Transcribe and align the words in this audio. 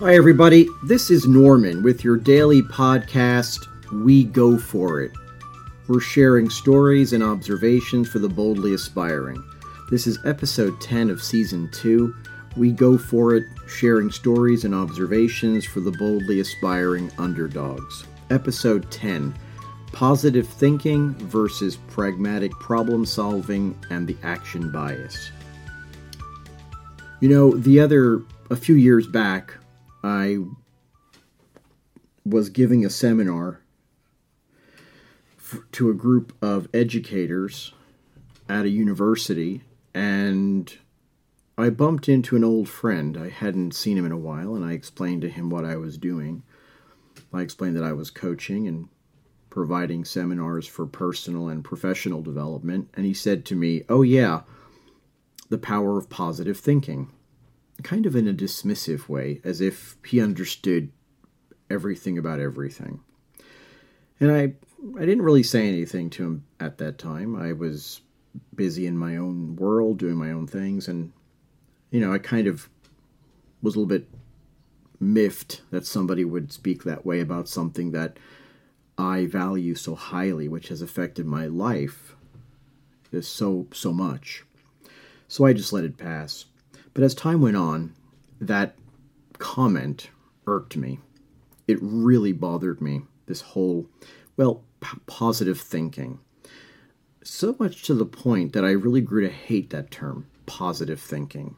Hi, 0.00 0.14
everybody. 0.14 0.68
This 0.84 1.10
is 1.10 1.26
Norman 1.26 1.82
with 1.82 2.04
your 2.04 2.16
daily 2.16 2.62
podcast, 2.62 3.66
We 4.04 4.22
Go 4.22 4.56
For 4.56 5.00
It. 5.00 5.10
We're 5.88 5.98
sharing 5.98 6.50
stories 6.50 7.12
and 7.12 7.20
observations 7.20 8.08
for 8.08 8.20
the 8.20 8.28
boldly 8.28 8.74
aspiring. 8.74 9.42
This 9.90 10.06
is 10.06 10.24
episode 10.24 10.80
10 10.80 11.10
of 11.10 11.20
season 11.20 11.68
2. 11.72 12.14
We 12.56 12.70
Go 12.70 12.96
For 12.96 13.34
It, 13.34 13.42
sharing 13.66 14.12
stories 14.12 14.64
and 14.64 14.72
observations 14.72 15.64
for 15.64 15.80
the 15.80 15.90
boldly 15.90 16.38
aspiring 16.38 17.10
underdogs. 17.18 18.04
Episode 18.30 18.88
10 18.92 19.34
Positive 19.90 20.48
Thinking 20.48 21.14
versus 21.14 21.74
Pragmatic 21.88 22.52
Problem 22.52 23.04
Solving 23.04 23.76
and 23.90 24.06
the 24.06 24.16
Action 24.22 24.70
Bias. 24.70 25.32
You 27.18 27.30
know, 27.30 27.50
the 27.56 27.80
other, 27.80 28.22
a 28.48 28.54
few 28.54 28.76
years 28.76 29.08
back, 29.08 29.54
I 30.08 30.38
was 32.24 32.48
giving 32.48 32.82
a 32.82 32.90
seminar 32.90 33.60
f- 35.36 35.60
to 35.72 35.90
a 35.90 35.94
group 35.94 36.32
of 36.40 36.66
educators 36.72 37.74
at 38.48 38.64
a 38.64 38.70
university, 38.70 39.64
and 39.92 40.74
I 41.58 41.68
bumped 41.68 42.08
into 42.08 42.36
an 42.36 42.44
old 42.44 42.70
friend. 42.70 43.18
I 43.18 43.28
hadn't 43.28 43.74
seen 43.74 43.98
him 43.98 44.06
in 44.06 44.12
a 44.12 44.16
while, 44.16 44.54
and 44.54 44.64
I 44.64 44.72
explained 44.72 45.20
to 45.22 45.28
him 45.28 45.50
what 45.50 45.66
I 45.66 45.76
was 45.76 45.98
doing. 45.98 46.42
I 47.30 47.42
explained 47.42 47.76
that 47.76 47.84
I 47.84 47.92
was 47.92 48.10
coaching 48.10 48.66
and 48.66 48.88
providing 49.50 50.06
seminars 50.06 50.66
for 50.66 50.86
personal 50.86 51.48
and 51.48 51.62
professional 51.62 52.22
development, 52.22 52.88
and 52.94 53.04
he 53.04 53.12
said 53.12 53.44
to 53.46 53.54
me, 53.54 53.82
Oh, 53.90 54.00
yeah, 54.00 54.42
the 55.50 55.58
power 55.58 55.98
of 55.98 56.08
positive 56.08 56.58
thinking 56.58 57.10
kind 57.82 58.06
of 58.06 58.16
in 58.16 58.28
a 58.28 58.34
dismissive 58.34 59.08
way, 59.08 59.40
as 59.44 59.60
if 59.60 59.96
he 60.04 60.20
understood 60.20 60.90
everything 61.70 62.18
about 62.18 62.40
everything. 62.40 63.00
And 64.20 64.32
I, 64.32 64.54
I 64.96 65.00
didn't 65.00 65.22
really 65.22 65.42
say 65.42 65.68
anything 65.68 66.10
to 66.10 66.24
him 66.24 66.44
at 66.58 66.78
that 66.78 66.98
time. 66.98 67.36
I 67.36 67.52
was 67.52 68.00
busy 68.54 68.86
in 68.86 68.96
my 68.96 69.16
own 69.16 69.56
world, 69.56 69.98
doing 69.98 70.16
my 70.16 70.32
own 70.32 70.46
things, 70.46 70.88
and 70.88 71.12
you 71.90 72.00
know, 72.00 72.12
I 72.12 72.18
kind 72.18 72.46
of 72.46 72.68
was 73.62 73.74
a 73.74 73.78
little 73.78 73.88
bit 73.88 74.08
miffed 75.00 75.62
that 75.70 75.86
somebody 75.86 76.24
would 76.24 76.52
speak 76.52 76.84
that 76.84 77.06
way 77.06 77.20
about 77.20 77.48
something 77.48 77.92
that 77.92 78.18
I 78.96 79.26
value 79.26 79.74
so 79.74 79.94
highly, 79.94 80.48
which 80.48 80.68
has 80.68 80.82
affected 80.82 81.24
my 81.26 81.46
life 81.46 82.16
so 83.20 83.66
so 83.72 83.92
much. 83.92 84.44
So 85.28 85.44
I 85.44 85.52
just 85.52 85.72
let 85.72 85.84
it 85.84 85.96
pass. 85.96 86.46
But 86.94 87.04
as 87.04 87.14
time 87.14 87.40
went 87.40 87.56
on, 87.56 87.94
that 88.40 88.74
comment 89.38 90.10
irked 90.46 90.76
me. 90.76 91.00
It 91.66 91.78
really 91.80 92.32
bothered 92.32 92.80
me, 92.80 93.02
this 93.26 93.40
whole, 93.40 93.86
well, 94.36 94.62
p- 94.80 94.98
positive 95.06 95.60
thinking. 95.60 96.18
So 97.22 97.54
much 97.58 97.82
to 97.84 97.94
the 97.94 98.06
point 98.06 98.52
that 98.54 98.64
I 98.64 98.70
really 98.70 99.02
grew 99.02 99.20
to 99.20 99.32
hate 99.32 99.70
that 99.70 99.90
term, 99.90 100.26
positive 100.46 101.00
thinking. 101.00 101.56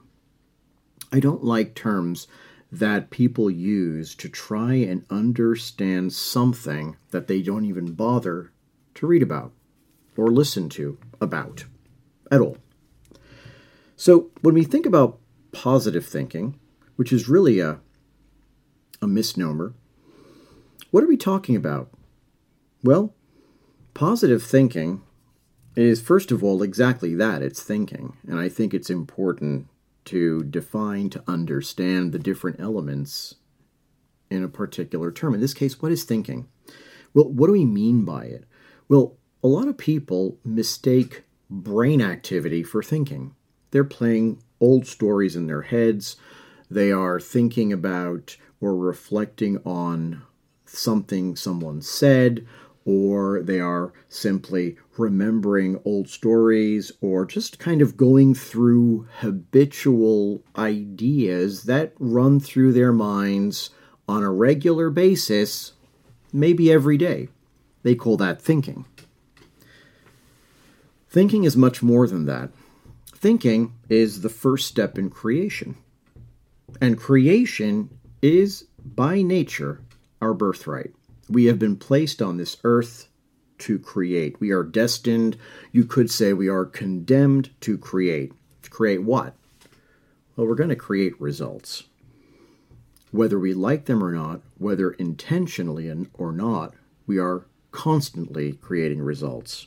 I 1.12 1.20
don't 1.20 1.44
like 1.44 1.74
terms 1.74 2.26
that 2.72 3.10
people 3.10 3.50
use 3.50 4.14
to 4.16 4.28
try 4.28 4.74
and 4.74 5.04
understand 5.10 6.12
something 6.12 6.96
that 7.10 7.26
they 7.26 7.42
don't 7.42 7.64
even 7.64 7.94
bother 7.94 8.52
to 8.94 9.06
read 9.06 9.22
about 9.22 9.52
or 10.16 10.28
listen 10.28 10.68
to 10.68 10.98
about 11.20 11.64
at 12.30 12.40
all. 12.40 12.58
So, 13.96 14.30
when 14.40 14.54
we 14.54 14.64
think 14.64 14.86
about 14.86 15.19
positive 15.52 16.06
thinking, 16.06 16.58
which 16.96 17.12
is 17.12 17.28
really 17.28 17.60
a, 17.60 17.80
a 19.00 19.06
misnomer. 19.06 19.74
What 20.90 21.04
are 21.04 21.08
we 21.08 21.16
talking 21.16 21.56
about? 21.56 21.90
Well, 22.82 23.14
positive 23.94 24.42
thinking 24.42 25.02
is, 25.76 26.00
first 26.00 26.32
of 26.32 26.42
all, 26.42 26.62
exactly 26.62 27.14
that 27.14 27.42
it's 27.42 27.62
thinking. 27.62 28.16
And 28.26 28.38
I 28.38 28.48
think 28.48 28.74
it's 28.74 28.90
important 28.90 29.68
to 30.06 30.42
define, 30.44 31.10
to 31.10 31.22
understand 31.28 32.12
the 32.12 32.18
different 32.18 32.58
elements 32.60 33.36
in 34.30 34.42
a 34.42 34.48
particular 34.48 35.12
term. 35.12 35.34
In 35.34 35.40
this 35.40 35.54
case, 35.54 35.80
what 35.80 35.92
is 35.92 36.04
thinking? 36.04 36.48
Well, 37.14 37.28
what 37.28 37.46
do 37.46 37.52
we 37.52 37.64
mean 37.64 38.04
by 38.04 38.24
it? 38.24 38.44
Well, 38.88 39.16
a 39.42 39.48
lot 39.48 39.68
of 39.68 39.78
people 39.78 40.38
mistake 40.44 41.24
brain 41.48 42.00
activity 42.00 42.62
for 42.62 42.82
thinking. 42.82 43.34
They're 43.70 43.84
playing 43.84 44.42
old 44.60 44.86
stories 44.86 45.36
in 45.36 45.46
their 45.46 45.62
heads. 45.62 46.16
They 46.70 46.92
are 46.92 47.18
thinking 47.18 47.72
about 47.72 48.36
or 48.60 48.76
reflecting 48.76 49.58
on 49.64 50.22
something 50.66 51.34
someone 51.34 51.82
said, 51.82 52.46
or 52.84 53.42
they 53.42 53.60
are 53.60 53.92
simply 54.08 54.76
remembering 54.96 55.80
old 55.84 56.08
stories, 56.08 56.92
or 57.00 57.26
just 57.26 57.58
kind 57.58 57.82
of 57.82 57.96
going 57.96 58.34
through 58.34 59.06
habitual 59.18 60.42
ideas 60.56 61.64
that 61.64 61.92
run 61.98 62.40
through 62.40 62.72
their 62.72 62.92
minds 62.92 63.70
on 64.08 64.22
a 64.22 64.30
regular 64.30 64.90
basis, 64.90 65.72
maybe 66.32 66.70
every 66.70 66.96
day. 66.96 67.28
They 67.82 67.94
call 67.94 68.16
that 68.18 68.40
thinking. 68.42 68.84
Thinking 71.08 71.44
is 71.44 71.56
much 71.56 71.82
more 71.82 72.06
than 72.06 72.26
that. 72.26 72.50
Thinking 73.20 73.74
is 73.90 74.22
the 74.22 74.30
first 74.30 74.66
step 74.66 74.96
in 74.96 75.10
creation. 75.10 75.76
And 76.80 76.96
creation 76.98 77.90
is, 78.22 78.64
by 78.82 79.20
nature, 79.20 79.82
our 80.22 80.32
birthright. 80.32 80.94
We 81.28 81.44
have 81.44 81.58
been 81.58 81.76
placed 81.76 82.22
on 82.22 82.38
this 82.38 82.56
earth 82.64 83.08
to 83.58 83.78
create. 83.78 84.40
We 84.40 84.52
are 84.52 84.62
destined, 84.62 85.36
you 85.70 85.84
could 85.84 86.10
say, 86.10 86.32
we 86.32 86.48
are 86.48 86.64
condemned 86.64 87.50
to 87.60 87.76
create. 87.76 88.32
To 88.62 88.70
create 88.70 89.02
what? 89.02 89.34
Well, 90.34 90.46
we're 90.46 90.54
going 90.54 90.70
to 90.70 90.76
create 90.76 91.20
results. 91.20 91.84
Whether 93.10 93.38
we 93.38 93.52
like 93.52 93.84
them 93.84 94.02
or 94.02 94.12
not, 94.12 94.40
whether 94.56 94.92
intentionally 94.92 95.92
or 96.14 96.32
not, 96.32 96.72
we 97.06 97.18
are 97.18 97.44
constantly 97.70 98.54
creating 98.54 99.02
results. 99.02 99.66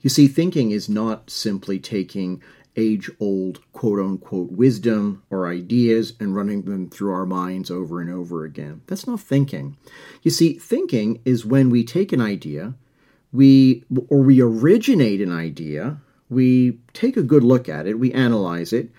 You 0.00 0.10
see, 0.10 0.26
thinking 0.26 0.70
is 0.70 0.88
not 0.88 1.30
simply 1.30 1.78
taking 1.78 2.42
age 2.76 3.10
old 3.20 3.60
quote 3.72 3.98
unquote 3.98 4.52
wisdom 4.52 5.22
or 5.30 5.46
ideas 5.46 6.14
and 6.18 6.34
running 6.34 6.62
them 6.62 6.88
through 6.88 7.12
our 7.12 7.26
minds 7.26 7.70
over 7.70 8.00
and 8.00 8.10
over 8.10 8.44
again. 8.44 8.82
That's 8.86 9.06
not 9.06 9.20
thinking. 9.20 9.76
You 10.22 10.30
see, 10.30 10.54
thinking 10.54 11.20
is 11.24 11.44
when 11.44 11.70
we 11.70 11.84
take 11.84 12.12
an 12.12 12.20
idea, 12.20 12.74
we 13.32 13.84
or 14.08 14.22
we 14.22 14.40
originate 14.40 15.20
an 15.20 15.32
idea, 15.32 15.98
we 16.28 16.78
take 16.92 17.16
a 17.16 17.22
good 17.22 17.44
look 17.44 17.68
at 17.68 17.86
it, 17.86 17.98
we 17.98 18.12
analyze 18.12 18.72
it, 18.72 18.90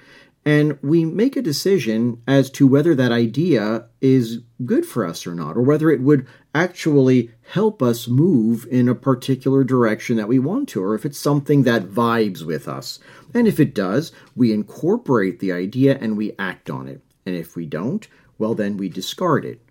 and 0.46 0.78
we 0.82 1.06
make 1.06 1.38
a 1.38 1.42
decision 1.42 2.22
as 2.28 2.50
to 2.52 2.68
whether 2.68 2.94
that 2.96 3.12
idea 3.12 3.88
is 4.02 4.42
good 4.66 4.86
for 4.86 5.06
us 5.06 5.26
or 5.26 5.34
not, 5.34 5.56
or 5.56 5.62
whether 5.62 5.90
it 5.90 6.02
would 6.02 6.28
actually 6.54 7.32
help 7.52 7.82
us 7.82 8.08
move 8.08 8.68
in 8.70 8.90
a 8.90 8.96
particular 8.96 9.64
direction 9.64 10.18
that 10.18 10.28
we 10.28 10.40
want 10.40 10.68
to, 10.70 10.84
or 10.84 10.96
if 10.96 11.06
it's 11.06 11.18
something 11.18 11.64
that 11.64 11.88
vibes 11.88 12.46
with 12.46 12.68
us. 12.68 13.00
And 13.34 13.48
if 13.48 13.60
it 13.60 13.74
does, 13.74 14.12
we 14.36 14.52
incorporate 14.52 15.40
the 15.40 15.52
idea 15.52 15.98
and 16.00 16.18
we 16.18 16.34
act 16.38 16.70
on 16.70 16.88
it. 16.88 17.02
And 17.26 17.36
if 17.36 17.56
we 17.56 17.66
don't, 17.66 18.06
well, 18.38 18.54
then 18.54 18.76
we 18.76 18.90
discard 18.90 19.46
it. 19.46 19.62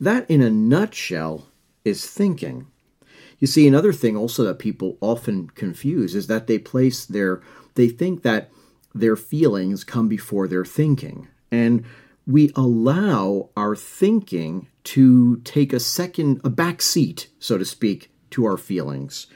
That, 0.00 0.28
in 0.30 0.40
a 0.40 0.50
nutshell, 0.50 1.46
is 1.84 2.06
thinking. 2.06 2.66
You 3.38 3.46
see, 3.46 3.68
another 3.68 3.92
thing 3.92 4.16
also 4.16 4.44
that 4.44 4.58
people 4.58 4.96
often 5.02 5.50
confuse 5.50 6.14
is 6.14 6.26
that 6.26 6.46
they 6.46 6.58
place 6.58 7.04
their, 7.04 7.42
they 7.74 7.88
think 7.88 8.22
that 8.22 8.50
their 9.00 9.16
feelings 9.16 9.84
come 9.84 10.08
before 10.08 10.48
their 10.48 10.64
thinking. 10.64 11.28
And 11.50 11.84
we 12.26 12.50
allow 12.56 13.50
our 13.56 13.76
thinking 13.76 14.68
to 14.84 15.36
take 15.38 15.72
a 15.72 15.80
second, 15.80 16.40
a 16.44 16.50
back 16.50 16.82
seat, 16.82 17.28
so 17.38 17.56
to 17.58 17.64
speak, 17.64 18.10
to 18.30 18.44
our 18.44 18.56
feelings. 18.56 19.28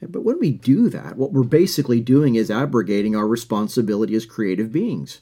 But 0.00 0.24
when 0.24 0.40
we 0.40 0.50
do 0.50 0.88
that, 0.88 1.16
what 1.16 1.32
we're 1.32 1.44
basically 1.44 2.00
doing 2.00 2.34
is 2.34 2.50
abrogating 2.50 3.14
our 3.14 3.28
responsibility 3.28 4.14
as 4.16 4.26
creative 4.26 4.72
beings. 4.72 5.20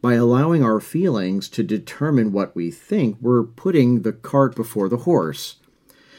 By 0.00 0.14
allowing 0.14 0.62
our 0.62 0.80
feelings 0.80 1.48
to 1.50 1.62
determine 1.62 2.32
what 2.32 2.54
we 2.56 2.70
think, 2.70 3.18
we're 3.20 3.42
putting 3.42 4.02
the 4.02 4.12
cart 4.12 4.56
before 4.56 4.88
the 4.88 4.98
horse. 4.98 5.56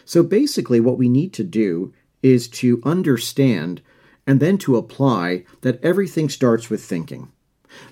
So 0.06 0.24
basically, 0.24 0.80
what 0.80 0.98
we 0.98 1.10
need 1.10 1.34
to 1.34 1.44
do 1.44 1.94
is 2.22 2.48
to 2.48 2.82
understand 2.84 3.82
and 4.28 4.40
then 4.42 4.58
to 4.60 4.76
apply 4.76 5.46
that 5.62 5.84
everything 5.84 6.30
starts 6.30 6.70
with 6.70 6.84
thinking. 6.84 7.32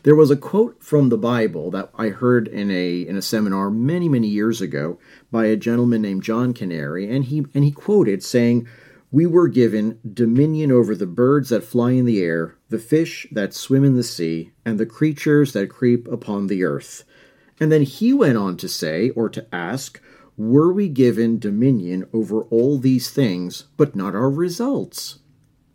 There 0.04 0.16
was 0.16 0.30
a 0.30 0.38
quote 0.38 0.84
from 0.84 1.10
the 1.10 1.18
Bible 1.18 1.72
that 1.72 1.90
I 1.98 2.10
heard 2.10 2.48
in 2.48 2.70
a 2.70 3.02
in 3.02 3.18
a 3.18 3.22
seminar 3.22 3.72
many 3.72 4.10
many 4.10 4.28
years 4.28 4.62
ago 4.62 5.00
by 5.32 5.46
a 5.46 5.56
gentleman 5.56 6.02
named 6.02 6.24
John 6.24 6.54
Kanary 6.54 7.10
and 7.10 7.26
he 7.26 7.46
and 7.54 7.64
he 7.64 7.72
quoted 7.72 8.22
saying 8.24 8.68
we 9.12 9.26
were 9.26 9.48
given 9.48 10.00
dominion 10.14 10.72
over 10.72 10.94
the 10.94 11.06
birds 11.06 11.50
that 11.50 11.64
fly 11.64 11.92
in 11.92 12.06
the 12.06 12.22
air, 12.22 12.58
the 12.70 12.80
fish 12.80 13.26
that 13.32 13.54
swim 13.54 13.86
in 13.86 13.96
the 13.96 14.04
sea, 14.04 14.52
and 14.66 14.78
the 14.78 14.86
creatures 14.86 15.54
that 15.54 15.70
creep 15.70 16.06
upon 16.10 16.48
the 16.48 16.66
earth. 16.66 17.06
And 17.60 17.72
then 17.72 17.84
he 17.84 18.12
went 18.12 18.38
on 18.38 18.58
to 18.58 18.68
say, 18.68 19.12
or 19.12 19.30
to 19.30 19.48
ask, 19.56 20.02
were 20.36 20.74
we 20.74 20.90
given 20.90 21.40
dominion 21.40 22.10
over 22.12 22.42
all 22.44 22.78
these 22.78 23.10
things, 23.10 23.68
but 23.78 23.96
not 23.96 24.16
our 24.16 24.30
results? 24.30 25.20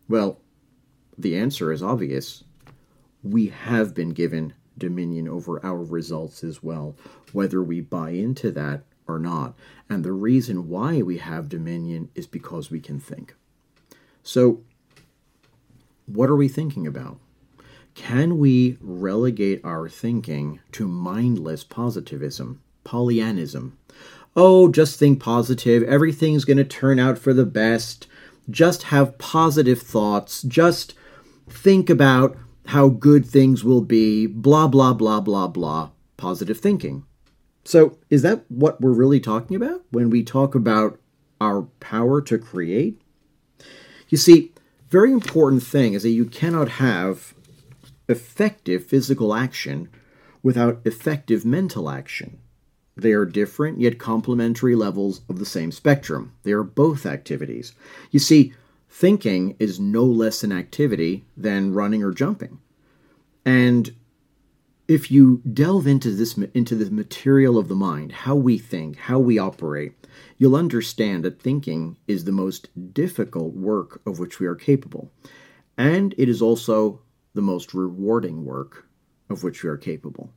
Well, 0.07 0.39
the 1.21 1.37
answer 1.37 1.71
is 1.71 1.83
obvious. 1.83 2.43
We 3.23 3.47
have 3.47 3.93
been 3.93 4.09
given 4.09 4.53
dominion 4.77 5.27
over 5.27 5.63
our 5.65 5.83
results 5.83 6.43
as 6.43 6.63
well, 6.63 6.95
whether 7.33 7.61
we 7.61 7.81
buy 7.81 8.11
into 8.11 8.51
that 8.51 8.83
or 9.07 9.19
not. 9.19 9.55
And 9.89 10.03
the 10.03 10.11
reason 10.11 10.69
why 10.69 11.01
we 11.01 11.17
have 11.17 11.49
dominion 11.49 12.09
is 12.15 12.27
because 12.27 12.71
we 12.71 12.79
can 12.79 12.99
think. 12.99 13.35
So, 14.23 14.61
what 16.05 16.29
are 16.29 16.35
we 16.35 16.47
thinking 16.47 16.87
about? 16.87 17.19
Can 17.93 18.37
we 18.37 18.77
relegate 18.79 19.63
our 19.63 19.89
thinking 19.89 20.59
to 20.71 20.87
mindless 20.87 21.63
positivism, 21.63 22.61
Pollyannism? 22.85 23.73
Oh, 24.35 24.69
just 24.69 24.97
think 24.97 25.19
positive. 25.19 25.83
Everything's 25.83 26.45
going 26.45 26.57
to 26.57 26.63
turn 26.63 26.99
out 26.99 27.17
for 27.17 27.33
the 27.33 27.45
best. 27.45 28.07
Just 28.49 28.83
have 28.83 29.17
positive 29.17 29.81
thoughts. 29.81 30.41
Just 30.43 30.93
think 31.49 31.89
about 31.89 32.37
how 32.67 32.89
good 32.89 33.25
things 33.25 33.63
will 33.63 33.81
be. 33.81 34.27
Blah, 34.27 34.67
blah, 34.67 34.93
blah, 34.93 35.19
blah, 35.19 35.47
blah. 35.47 35.89
Positive 36.17 36.59
thinking. 36.59 37.05
So, 37.63 37.97
is 38.09 38.21
that 38.23 38.43
what 38.49 38.81
we're 38.81 38.91
really 38.91 39.19
talking 39.19 39.55
about 39.55 39.83
when 39.91 40.09
we 40.09 40.23
talk 40.23 40.55
about 40.55 40.99
our 41.39 41.63
power 41.79 42.21
to 42.21 42.37
create? 42.37 43.01
You 44.09 44.17
see, 44.17 44.51
very 44.89 45.11
important 45.11 45.63
thing 45.63 45.93
is 45.93 46.03
that 46.03 46.09
you 46.09 46.25
cannot 46.25 46.69
have 46.69 47.33
effective 48.09 48.85
physical 48.85 49.33
action 49.33 49.89
without 50.43 50.81
effective 50.85 51.45
mental 51.45 51.89
action. 51.89 52.39
They 52.97 53.13
are 53.13 53.25
different 53.25 53.79
yet 53.79 53.99
complementary 53.99 54.75
levels 54.75 55.21
of 55.29 55.39
the 55.39 55.45
same 55.45 55.71
spectrum. 55.71 56.33
They 56.43 56.51
are 56.51 56.63
both 56.63 57.05
activities. 57.05 57.73
You 58.11 58.19
see, 58.19 58.53
thinking 58.91 59.55
is 59.57 59.79
no 59.79 60.03
less 60.03 60.43
an 60.43 60.51
activity 60.51 61.23
than 61.37 61.73
running 61.73 62.03
or 62.03 62.11
jumping. 62.11 62.59
And 63.45 63.95
if 64.87 65.09
you 65.09 65.41
delve 65.51 65.87
into 65.87 66.11
this 66.11 66.37
into 66.37 66.75
the 66.75 66.91
material 66.91 67.57
of 67.57 67.69
the 67.69 67.75
mind, 67.75 68.11
how 68.11 68.35
we 68.35 68.57
think, 68.57 68.97
how 68.97 69.17
we 69.17 69.39
operate, 69.39 69.93
you'll 70.37 70.57
understand 70.57 71.23
that 71.23 71.41
thinking 71.41 71.95
is 72.05 72.25
the 72.25 72.33
most 72.33 72.67
difficult 72.93 73.53
work 73.53 74.01
of 74.05 74.19
which 74.19 74.41
we 74.41 74.45
are 74.45 74.55
capable. 74.55 75.09
And 75.77 76.13
it 76.17 76.27
is 76.27 76.41
also 76.41 76.99
the 77.33 77.41
most 77.41 77.73
rewarding 77.73 78.43
work 78.43 78.87
of 79.29 79.41
which 79.41 79.63
we 79.63 79.69
are 79.69 79.77
capable. 79.77 80.33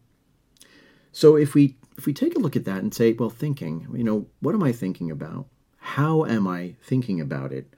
So 1.11 1.35
if 1.35 1.55
we 1.55 1.77
if 1.99 2.07
we 2.07 2.13
take 2.13 2.37
a 2.37 2.41
look 2.41 2.55
at 2.55 2.65
that 2.67 2.83
and 2.85 2.95
say, 2.95 3.13
well, 3.13 3.31
thinking, 3.31 3.89
you 3.93 4.05
know, 4.05 4.27
what 4.39 4.55
am 4.55 4.63
I 4.63 4.71
thinking 4.71 5.11
about? 5.11 5.47
How 5.79 6.25
am 6.25 6.47
I 6.47 6.77
thinking 6.83 7.21
about 7.21 7.53
it? 7.53 7.75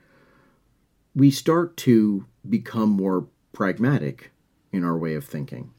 We 1.16 1.32
start 1.32 1.76
to 1.78 2.26
become 2.48 2.90
more 2.90 3.26
pragmatic 3.52 4.30
in 4.70 4.84
our 4.84 4.96
way 4.96 5.14
of 5.14 5.24
thinking. 5.24 5.72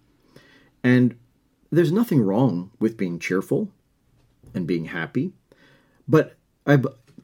And 0.84 1.16
there's 1.72 1.92
nothing 1.92 2.22
wrong 2.22 2.72
with 2.80 2.98
being 2.98 3.20
cheerful 3.20 3.70
and 4.54 4.66
being 4.66 4.86
happy, 4.86 5.34
but 6.08 6.36
I, 6.66 6.80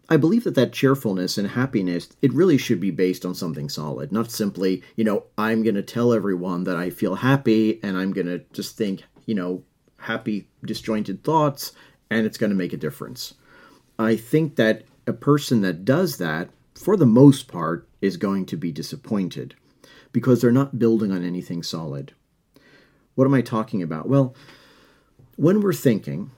I 0.09 0.17
believe 0.17 0.43
that 0.43 0.55
that 0.55 0.73
cheerfulness 0.73 1.37
and 1.37 1.47
happiness, 1.47 2.09
it 2.21 2.33
really 2.33 2.57
should 2.57 2.79
be 2.79 2.91
based 2.91 3.25
on 3.25 3.33
something 3.33 3.69
solid, 3.69 4.11
not 4.11 4.31
simply, 4.31 4.83
you 4.95 5.03
know, 5.03 5.23
I'm 5.37 5.63
going 5.63 5.75
to 5.75 5.81
tell 5.81 6.13
everyone 6.13 6.65
that 6.65 6.75
I 6.75 6.89
feel 6.89 7.15
happy 7.15 7.81
and 7.81 7.97
I'm 7.97 8.11
going 8.11 8.27
to 8.27 8.39
just 8.53 8.77
think, 8.77 9.03
you 9.25 9.33
know, 9.33 9.63
happy, 9.97 10.47
disjointed 10.63 11.23
thoughts 11.23 11.71
and 12.11 12.25
it's 12.25 12.37
going 12.37 12.49
to 12.51 12.55
make 12.55 12.73
a 12.73 12.77
difference. 12.77 13.33
I 13.97 14.15
think 14.17 14.57
that 14.57 14.83
a 15.07 15.13
person 15.13 15.61
that 15.61 15.85
does 15.85 16.17
that, 16.17 16.49
for 16.75 16.97
the 16.97 17.05
most 17.05 17.47
part, 17.47 17.87
is 18.03 18.17
going 18.17 18.45
to 18.45 18.57
be 18.57 18.69
disappointed 18.69 19.55
because 20.11 20.41
they're 20.41 20.51
not 20.51 20.77
building 20.77 21.09
on 21.09 21.23
anything 21.23 21.63
solid. 21.63 22.13
What 23.15 23.23
am 23.23 23.33
I 23.33 23.41
talking 23.41 23.81
about? 23.81 24.09
Well, 24.09 24.35
when 25.37 25.61
we're 25.61 25.71
thinking, 25.71 26.29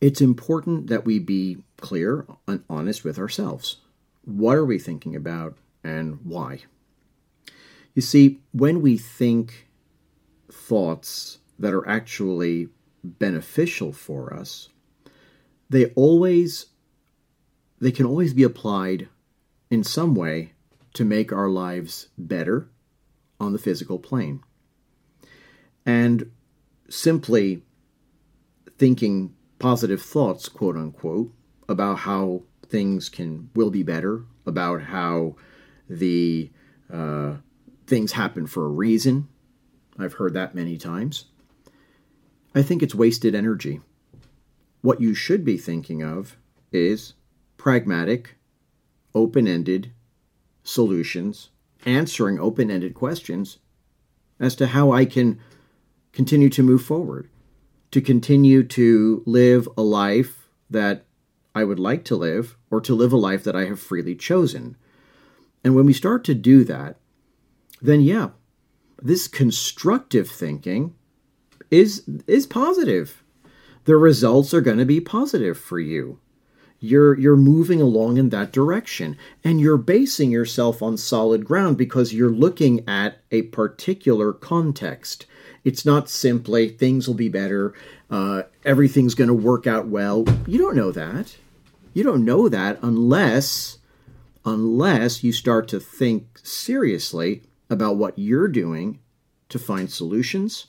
it's 0.00 0.22
important 0.22 0.86
that 0.86 1.04
we 1.04 1.18
be 1.18 1.58
clear 1.76 2.26
and 2.48 2.64
honest 2.70 3.04
with 3.04 3.18
ourselves. 3.18 3.76
What 4.24 4.56
are 4.56 4.64
we 4.64 4.78
thinking 4.78 5.14
about 5.14 5.58
and 5.84 6.18
why? 6.24 6.60
You 7.94 8.00
see, 8.00 8.40
when 8.52 8.80
we 8.80 8.96
think 8.96 9.68
thoughts 10.50 11.38
that 11.58 11.74
are 11.74 11.86
actually 11.86 12.70
beneficial 13.04 13.92
for 13.92 14.32
us, 14.32 14.70
they 15.68 15.86
always 15.96 16.66
they 17.78 17.92
can 17.92 18.06
always 18.06 18.32
be 18.32 18.42
applied 18.42 19.08
in 19.74 19.82
some 19.82 20.14
way 20.14 20.52
to 20.94 21.04
make 21.04 21.32
our 21.32 21.48
lives 21.48 22.08
better 22.16 22.70
on 23.40 23.52
the 23.52 23.58
physical 23.58 23.98
plane. 23.98 24.40
And 25.84 26.30
simply 26.88 27.64
thinking 28.78 29.34
positive 29.58 30.00
thoughts, 30.00 30.48
quote 30.48 30.76
unquote, 30.76 31.32
about 31.68 31.98
how 32.00 32.44
things 32.68 33.08
can 33.08 33.50
will 33.54 33.70
be 33.70 33.82
better, 33.82 34.24
about 34.46 34.82
how 34.82 35.34
the 35.90 36.50
uh, 36.92 37.34
things 37.86 38.12
happen 38.12 38.46
for 38.46 38.64
a 38.66 38.70
reason. 38.70 39.28
I've 39.98 40.14
heard 40.14 40.34
that 40.34 40.54
many 40.54 40.76
times. 40.76 41.26
I 42.54 42.62
think 42.62 42.82
it's 42.82 42.94
wasted 42.94 43.34
energy. 43.34 43.80
What 44.82 45.00
you 45.00 45.14
should 45.14 45.44
be 45.44 45.58
thinking 45.58 46.02
of 46.02 46.36
is 46.70 47.14
pragmatic, 47.56 48.36
open 49.14 49.46
ended 49.46 49.92
solutions, 50.62 51.50
answering 51.86 52.38
open 52.38 52.70
ended 52.70 52.94
questions 52.94 53.58
as 54.40 54.56
to 54.56 54.68
how 54.68 54.92
I 54.92 55.04
can 55.04 55.38
continue 56.12 56.50
to 56.50 56.62
move 56.62 56.82
forward, 56.82 57.28
to 57.90 58.00
continue 58.00 58.62
to 58.62 59.22
live 59.26 59.68
a 59.76 59.82
life 59.82 60.48
that 60.70 61.04
I 61.54 61.64
would 61.64 61.78
like 61.78 62.04
to 62.06 62.16
live, 62.16 62.56
or 62.70 62.80
to 62.80 62.94
live 62.94 63.12
a 63.12 63.16
life 63.16 63.44
that 63.44 63.54
I 63.54 63.66
have 63.66 63.78
freely 63.78 64.16
chosen. 64.16 64.76
And 65.62 65.74
when 65.74 65.86
we 65.86 65.92
start 65.92 66.24
to 66.24 66.34
do 66.34 66.64
that, 66.64 66.96
then 67.80 68.00
yeah, 68.00 68.30
this 69.00 69.28
constructive 69.28 70.28
thinking 70.28 70.94
is 71.70 72.04
is 72.26 72.46
positive. 72.46 73.22
The 73.84 73.96
results 73.96 74.54
are 74.54 74.60
going 74.60 74.78
to 74.78 74.84
be 74.84 75.00
positive 75.00 75.58
for 75.58 75.78
you. 75.78 76.18
You're 76.84 77.18
you're 77.18 77.34
moving 77.34 77.80
along 77.80 78.18
in 78.18 78.28
that 78.28 78.52
direction 78.52 79.16
and 79.42 79.58
you're 79.58 79.78
basing 79.78 80.30
yourself 80.30 80.82
on 80.82 80.98
solid 80.98 81.46
ground 81.46 81.78
because 81.78 82.12
you're 82.12 82.28
looking 82.30 82.86
at 82.86 83.22
a 83.30 83.42
particular 83.42 84.34
context. 84.34 85.24
It's 85.64 85.86
not 85.86 86.10
simply 86.10 86.68
things 86.68 87.08
will 87.08 87.14
be 87.14 87.30
better, 87.30 87.72
uh, 88.10 88.42
everything's 88.66 89.14
going 89.14 89.28
to 89.28 89.34
work 89.34 89.66
out 89.66 89.86
well. 89.86 90.26
You 90.46 90.58
don't 90.58 90.76
know 90.76 90.92
that. 90.92 91.34
You 91.94 92.02
don't 92.02 92.22
know 92.22 92.50
that 92.50 92.78
unless 92.82 93.78
unless 94.44 95.24
you 95.24 95.32
start 95.32 95.68
to 95.68 95.80
think 95.80 96.38
seriously 96.42 97.44
about 97.70 97.96
what 97.96 98.18
you're 98.18 98.48
doing 98.48 98.98
to 99.48 99.58
find 99.58 99.90
solutions, 99.90 100.66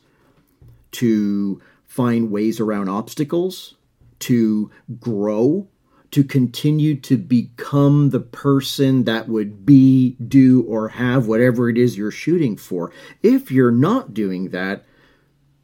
to 0.91 1.61
find 1.85 2.31
ways 2.31 2.61
around 2.61 2.87
obstacles, 2.87 3.75
to 4.19 4.71
grow, 4.97 5.67
to 6.15 6.23
continue 6.23 6.95
to 6.95 7.17
become 7.17 8.11
the 8.11 8.21
person 8.21 9.03
that 9.03 9.27
would 9.27 9.65
be, 9.65 10.15
do, 10.25 10.61
or 10.61 10.87
have 10.87 11.27
whatever 11.27 11.67
it 11.67 11.77
is 11.77 11.97
you're 11.97 12.09
shooting 12.09 12.55
for. 12.55 12.89
If 13.21 13.51
you're 13.51 13.69
not 13.69 14.13
doing 14.13 14.51
that, 14.51 14.85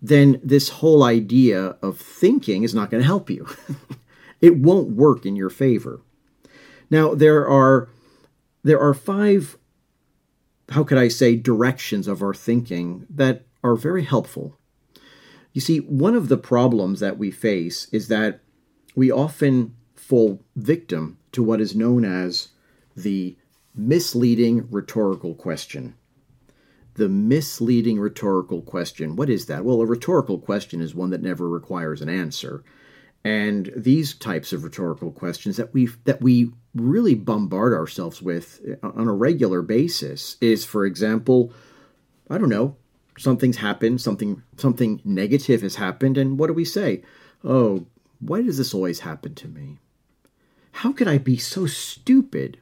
then 0.01 0.41
this 0.43 0.67
whole 0.67 1.03
idea 1.03 1.77
of 1.81 1.97
thinking 1.97 2.63
is 2.63 2.75
not 2.75 2.91
going 2.91 2.99
to 2.99 3.07
help 3.07 3.29
you. 3.29 3.47
it 4.41 4.57
won't 4.57 4.89
work 4.89 5.25
in 5.25 5.37
your 5.37 5.49
favor. 5.49 6.01
Now 6.89 7.15
there 7.15 7.47
are 7.47 7.87
there 8.61 8.79
are 8.81 8.93
five 8.93 9.57
how 10.71 10.83
could 10.83 10.97
I 10.97 11.07
say 11.07 11.37
directions 11.37 12.09
of 12.09 12.21
our 12.21 12.33
thinking 12.33 13.05
that 13.09 13.45
are 13.63 13.75
very 13.75 14.03
helpful. 14.03 14.57
You 15.53 15.61
see, 15.61 15.77
one 15.77 16.13
of 16.13 16.27
the 16.27 16.35
problems 16.35 16.99
that 16.99 17.17
we 17.17 17.31
face 17.31 17.87
is 17.93 18.09
that 18.09 18.41
we 18.97 19.09
often 19.09 19.77
fall 20.01 20.41
victim 20.55 21.17
to 21.31 21.43
what 21.43 21.61
is 21.61 21.75
known 21.75 22.03
as 22.03 22.49
the 22.95 23.37
misleading 23.75 24.67
rhetorical 24.69 25.35
question. 25.35 25.95
The 26.95 27.07
misleading 27.07 27.99
rhetorical 27.99 28.61
question. 28.61 29.15
What 29.15 29.29
is 29.29 29.45
that? 29.45 29.63
Well, 29.63 29.79
a 29.79 29.85
rhetorical 29.85 30.39
question 30.39 30.81
is 30.81 30.93
one 30.93 31.11
that 31.11 31.21
never 31.21 31.47
requires 31.47 32.01
an 32.01 32.09
answer. 32.09 32.63
And 33.23 33.71
these 33.75 34.15
types 34.15 34.51
of 34.51 34.63
rhetorical 34.63 35.11
questions 35.11 35.57
that 35.57 35.73
we 35.73 35.89
that 36.05 36.21
we 36.21 36.51
really 36.73 37.13
bombard 37.13 37.71
ourselves 37.71 38.21
with 38.21 38.59
on 38.81 39.07
a 39.07 39.13
regular 39.13 39.61
basis 39.61 40.37
is, 40.41 40.65
for 40.65 40.85
example, 40.85 41.53
I 42.29 42.39
don't 42.39 42.49
know, 42.49 42.75
something's 43.19 43.57
happened, 43.57 44.01
something 44.01 44.41
something 44.57 45.01
negative 45.05 45.61
has 45.61 45.75
happened, 45.75 46.17
and 46.17 46.39
what 46.39 46.47
do 46.47 46.53
we 46.53 46.65
say? 46.65 47.03
Oh, 47.43 47.85
why 48.19 48.41
does 48.41 48.57
this 48.57 48.73
always 48.73 49.01
happen 49.01 49.35
to 49.35 49.47
me? 49.47 49.80
How 50.71 50.91
could 50.91 51.07
I 51.07 51.17
be 51.17 51.37
so 51.37 51.65
stupid? 51.65 52.59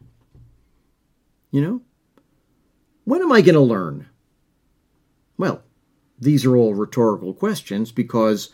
You 1.51 1.61
know? 1.61 1.81
When 3.05 3.21
am 3.21 3.31
I 3.31 3.41
going 3.41 3.55
to 3.55 3.61
learn? 3.61 4.07
Well, 5.37 5.63
these 6.19 6.45
are 6.45 6.55
all 6.55 6.73
rhetorical 6.73 7.33
questions 7.33 7.91
because 7.91 8.49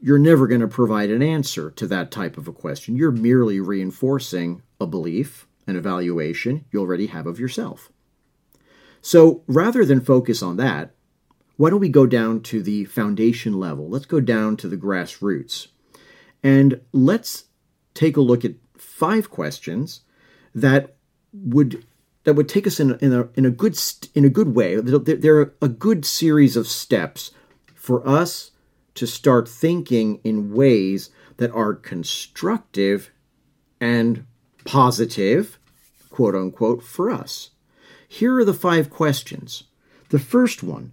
you're 0.00 0.18
never 0.18 0.46
going 0.46 0.60
to 0.60 0.68
provide 0.68 1.10
an 1.10 1.22
answer 1.22 1.70
to 1.72 1.86
that 1.86 2.10
type 2.10 2.36
of 2.36 2.48
a 2.48 2.52
question. 2.52 2.96
You're 2.96 3.10
merely 3.10 3.60
reinforcing 3.60 4.62
a 4.80 4.86
belief, 4.86 5.46
an 5.66 5.76
evaluation 5.76 6.64
you 6.70 6.80
already 6.80 7.06
have 7.08 7.26
of 7.26 7.40
yourself. 7.40 7.90
So 9.02 9.42
rather 9.46 9.84
than 9.84 10.00
focus 10.00 10.42
on 10.42 10.56
that, 10.58 10.94
why 11.56 11.70
don't 11.70 11.80
we 11.80 11.88
go 11.88 12.06
down 12.06 12.40
to 12.44 12.62
the 12.62 12.86
foundation 12.86 13.52
level? 13.52 13.88
Let's 13.88 14.06
go 14.06 14.20
down 14.20 14.56
to 14.58 14.68
the 14.68 14.78
grassroots. 14.78 15.68
And 16.42 16.80
let's 16.92 17.44
take 18.00 18.16
a 18.16 18.22
look 18.22 18.46
at 18.46 18.54
five 18.78 19.28
questions 19.28 20.00
that 20.54 20.96
would 21.34 21.84
that 22.24 22.34
would 22.34 22.48
take 22.48 22.66
us 22.66 22.80
in 22.80 22.92
a, 22.92 22.96
in 22.96 23.12
a, 23.12 23.28
in 23.34 23.44
a 23.44 23.50
good 23.50 23.78
in 24.14 24.24
a 24.24 24.30
good 24.30 24.54
way. 24.54 24.76
They're 24.76 25.52
a 25.60 25.68
good 25.68 26.06
series 26.06 26.56
of 26.56 26.66
steps 26.66 27.30
for 27.74 28.06
us 28.08 28.52
to 28.94 29.06
start 29.06 29.48
thinking 29.48 30.18
in 30.24 30.52
ways 30.54 31.10
that 31.36 31.50
are 31.52 31.74
constructive 31.74 33.10
and 33.80 34.24
positive, 34.64 35.58
quote 36.10 36.34
unquote, 36.34 36.82
for 36.82 37.10
us. 37.10 37.50
Here 38.08 38.36
are 38.38 38.44
the 38.44 38.54
five 38.54 38.88
questions. 38.88 39.64
The 40.08 40.18
first 40.18 40.62
one 40.62 40.92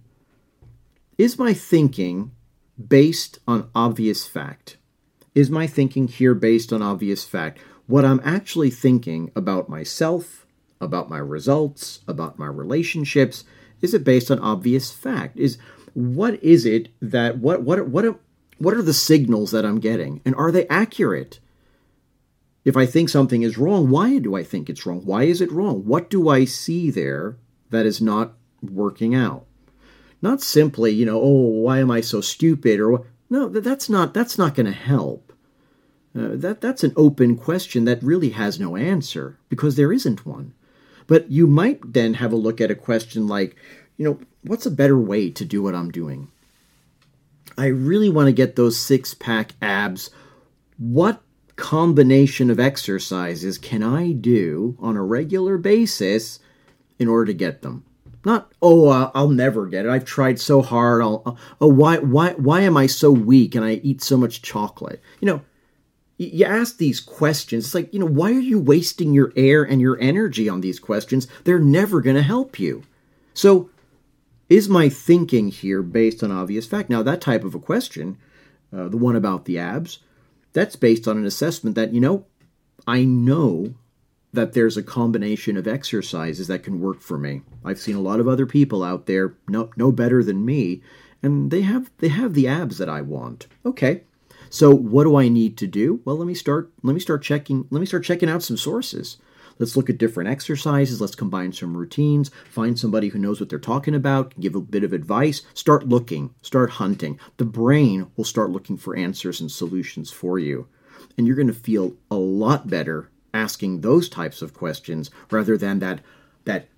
Is 1.16 1.38
my 1.38 1.54
thinking 1.54 2.32
based 2.76 3.38
on 3.48 3.70
obvious 3.74 4.26
fact? 4.26 4.76
Is 5.34 5.50
my 5.50 5.66
thinking 5.66 6.08
here 6.08 6.34
based 6.34 6.72
on 6.72 6.82
obvious 6.82 7.24
fact? 7.24 7.58
What 7.86 8.04
I'm 8.04 8.20
actually 8.24 8.70
thinking 8.70 9.30
about 9.34 9.68
myself, 9.68 10.46
about 10.80 11.08
my 11.08 11.18
results, 11.18 12.00
about 12.06 12.38
my 12.38 12.46
relationships, 12.46 13.44
is 13.80 13.94
it 13.94 14.04
based 14.04 14.30
on 14.30 14.38
obvious 14.40 14.90
fact? 14.90 15.38
Is 15.38 15.58
what 15.94 16.42
is 16.42 16.66
it 16.66 16.88
that 17.00 17.38
what 17.38 17.62
what 17.62 17.88
what 17.88 18.20
what 18.58 18.74
are 18.74 18.82
the 18.82 18.92
signals 18.92 19.50
that 19.52 19.64
I'm 19.64 19.80
getting 19.80 20.20
and 20.24 20.34
are 20.34 20.52
they 20.52 20.66
accurate? 20.68 21.40
If 22.64 22.76
I 22.76 22.86
think 22.86 23.08
something 23.08 23.42
is 23.42 23.56
wrong, 23.56 23.88
why 23.88 24.18
do 24.18 24.34
I 24.34 24.42
think 24.42 24.68
it's 24.68 24.84
wrong? 24.84 25.04
Why 25.04 25.22
is 25.24 25.40
it 25.40 25.50
wrong? 25.50 25.86
What 25.86 26.10
do 26.10 26.28
I 26.28 26.44
see 26.44 26.90
there 26.90 27.38
that 27.70 27.86
is 27.86 28.00
not 28.00 28.34
working 28.60 29.14
out? 29.14 29.46
Not 30.20 30.42
simply, 30.42 30.90
you 30.90 31.06
know, 31.06 31.20
oh, 31.20 31.48
why 31.48 31.78
am 31.78 31.90
I 31.90 32.00
so 32.00 32.20
stupid? 32.20 32.80
Or 32.80 33.06
no, 33.30 33.48
that's 33.48 33.88
not 33.88 34.14
that's 34.14 34.38
not 34.38 34.54
going 34.54 34.66
to 34.66 34.72
help. 34.72 35.32
Uh, 36.18 36.30
that 36.32 36.60
that's 36.60 36.82
an 36.82 36.92
open 36.96 37.36
question 37.36 37.84
that 37.84 38.02
really 38.02 38.30
has 38.30 38.58
no 38.58 38.76
answer 38.76 39.38
because 39.48 39.76
there 39.76 39.92
isn't 39.92 40.26
one. 40.26 40.54
But 41.06 41.30
you 41.30 41.46
might 41.46 41.80
then 41.92 42.14
have 42.14 42.32
a 42.32 42.36
look 42.36 42.60
at 42.60 42.70
a 42.70 42.74
question 42.74 43.26
like, 43.26 43.56
you 43.96 44.04
know, 44.04 44.20
what's 44.42 44.66
a 44.66 44.70
better 44.70 44.98
way 44.98 45.30
to 45.30 45.44
do 45.44 45.62
what 45.62 45.74
I'm 45.74 45.90
doing? 45.90 46.30
I 47.56 47.66
really 47.66 48.08
want 48.08 48.26
to 48.26 48.32
get 48.32 48.56
those 48.56 48.78
six 48.78 49.14
pack 49.14 49.52
abs. 49.60 50.10
What 50.78 51.22
combination 51.56 52.50
of 52.50 52.60
exercises 52.60 53.58
can 53.58 53.82
I 53.82 54.12
do 54.12 54.76
on 54.78 54.96
a 54.96 55.02
regular 55.02 55.58
basis 55.58 56.38
in 56.98 57.08
order 57.08 57.26
to 57.26 57.34
get 57.34 57.62
them? 57.62 57.84
Not 58.24 58.52
oh 58.60 58.88
uh, 58.88 59.10
I'll 59.14 59.30
never 59.30 59.66
get 59.66 59.86
it. 59.86 59.90
I've 59.90 60.04
tried 60.04 60.40
so 60.40 60.62
hard. 60.62 61.02
I'll 61.02 61.22
uh, 61.24 61.34
oh 61.60 61.68
why 61.68 61.98
why 61.98 62.32
why 62.32 62.62
am 62.62 62.76
I 62.76 62.86
so 62.86 63.10
weak 63.10 63.54
and 63.54 63.64
I 63.64 63.74
eat 63.74 64.02
so 64.02 64.16
much 64.16 64.42
chocolate? 64.42 65.00
You 65.20 65.26
know, 65.26 65.42
you 66.18 66.44
ask 66.44 66.78
these 66.78 67.00
questions. 67.00 67.66
It's 67.66 67.74
like 67.74 67.92
you 67.92 68.00
know 68.00 68.06
why 68.06 68.30
are 68.32 68.40
you 68.40 68.58
wasting 68.58 69.12
your 69.12 69.32
air 69.36 69.62
and 69.62 69.80
your 69.80 70.00
energy 70.00 70.48
on 70.48 70.60
these 70.60 70.80
questions? 70.80 71.26
They're 71.44 71.58
never 71.58 72.00
going 72.00 72.16
to 72.16 72.22
help 72.22 72.58
you. 72.58 72.82
So, 73.34 73.70
is 74.48 74.68
my 74.68 74.88
thinking 74.88 75.48
here 75.48 75.82
based 75.82 76.22
on 76.22 76.32
obvious 76.32 76.66
fact? 76.66 76.90
Now 76.90 77.02
that 77.04 77.20
type 77.20 77.44
of 77.44 77.54
a 77.54 77.60
question, 77.60 78.18
uh, 78.76 78.88
the 78.88 78.96
one 78.96 79.14
about 79.14 79.44
the 79.44 79.58
abs, 79.58 80.00
that's 80.52 80.76
based 80.76 81.06
on 81.06 81.16
an 81.16 81.24
assessment 81.24 81.76
that, 81.76 81.92
you 81.92 82.00
know, 82.00 82.26
I 82.86 83.04
know 83.04 83.74
that 84.38 84.52
there's 84.52 84.76
a 84.76 84.84
combination 84.84 85.56
of 85.56 85.66
exercises 85.66 86.46
that 86.46 86.62
can 86.62 86.80
work 86.80 87.00
for 87.00 87.18
me. 87.18 87.42
I've 87.64 87.80
seen 87.80 87.96
a 87.96 88.00
lot 88.00 88.20
of 88.20 88.28
other 88.28 88.46
people 88.46 88.84
out 88.84 89.06
there 89.06 89.34
no 89.48 89.70
no 89.76 89.90
better 89.90 90.22
than 90.22 90.44
me 90.44 90.80
and 91.24 91.50
they 91.50 91.62
have 91.62 91.90
they 91.98 92.06
have 92.06 92.34
the 92.34 92.46
abs 92.46 92.78
that 92.78 92.88
I 92.88 93.00
want. 93.00 93.48
Okay. 93.66 94.02
So 94.48 94.72
what 94.72 95.02
do 95.04 95.16
I 95.16 95.28
need 95.28 95.58
to 95.58 95.66
do? 95.66 96.00
Well, 96.04 96.16
let 96.16 96.28
me 96.28 96.34
start 96.34 96.70
let 96.84 96.94
me 96.94 97.00
start 97.00 97.20
checking 97.22 97.66
let 97.70 97.80
me 97.80 97.86
start 97.86 98.04
checking 98.04 98.28
out 98.28 98.44
some 98.44 98.56
sources. 98.56 99.16
Let's 99.58 99.76
look 99.76 99.90
at 99.90 99.98
different 99.98 100.30
exercises. 100.30 101.00
Let's 101.00 101.16
combine 101.16 101.52
some 101.52 101.76
routines. 101.76 102.30
Find 102.48 102.78
somebody 102.78 103.08
who 103.08 103.18
knows 103.18 103.40
what 103.40 103.48
they're 103.48 103.58
talking 103.58 103.92
about. 103.92 104.38
Give 104.38 104.54
a 104.54 104.60
bit 104.60 104.84
of 104.84 104.92
advice. 104.92 105.42
Start 105.52 105.88
looking. 105.88 106.32
Start 106.42 106.70
hunting. 106.70 107.18
The 107.38 107.44
brain 107.44 108.08
will 108.14 108.22
start 108.22 108.50
looking 108.50 108.76
for 108.76 108.96
answers 108.96 109.40
and 109.40 109.50
solutions 109.50 110.12
for 110.12 110.38
you. 110.38 110.68
And 111.16 111.26
you're 111.26 111.34
going 111.34 111.48
to 111.48 111.52
feel 111.52 111.96
a 112.08 112.14
lot 112.14 112.70
better 112.70 113.10
asking 113.34 113.80
those 113.80 114.08
types 114.08 114.42
of 114.42 114.54
questions 114.54 115.10
rather 115.30 115.56
than 115.56 115.78
that 115.80 116.00
that 116.44 116.68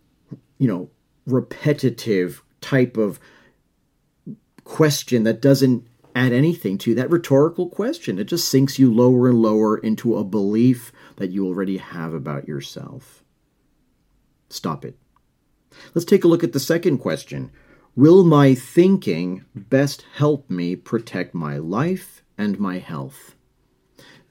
you 0.58 0.66
know 0.66 0.90
repetitive 1.26 2.42
type 2.60 2.96
of 2.96 3.20
question 4.64 5.24
that 5.24 5.40
doesn't 5.40 5.86
add 6.14 6.32
anything 6.32 6.78
to 6.78 6.94
that 6.94 7.10
rhetorical 7.10 7.68
question. 7.68 8.18
It 8.18 8.24
just 8.24 8.48
sinks 8.48 8.78
you 8.78 8.92
lower 8.92 9.28
and 9.28 9.40
lower 9.40 9.78
into 9.78 10.16
a 10.16 10.24
belief 10.24 10.92
that 11.16 11.30
you 11.30 11.46
already 11.46 11.78
have 11.78 12.14
about 12.14 12.48
yourself. 12.48 13.22
Stop 14.48 14.84
it. 14.84 14.96
Let's 15.94 16.04
take 16.04 16.24
a 16.24 16.28
look 16.28 16.42
at 16.42 16.52
the 16.52 16.60
second 16.60 16.98
question. 16.98 17.50
Will 17.96 18.24
my 18.24 18.54
thinking 18.54 19.44
best 19.54 20.04
help 20.14 20.48
me 20.50 20.76
protect 20.76 21.34
my 21.34 21.56
life 21.58 22.22
and 22.38 22.58
my 22.58 22.78
health? 22.78 23.34